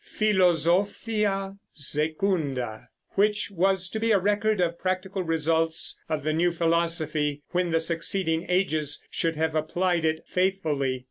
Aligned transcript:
Philosophia 0.03 1.57
Secunda, 1.73 2.87
which 3.11 3.51
was 3.51 3.87
to 3.87 3.99
be 3.99 4.09
a 4.11 4.17
record 4.17 4.59
of 4.59 4.79
practical 4.79 5.21
results 5.21 6.01
of 6.09 6.23
the 6.23 6.33
new 6.33 6.51
philosophy 6.51 7.43
when 7.51 7.69
the 7.69 7.79
succeeding 7.79 8.43
ages 8.49 9.05
should 9.11 9.35
have 9.35 9.53
applied 9.53 10.03
it 10.03 10.23
faithfully. 10.25 10.99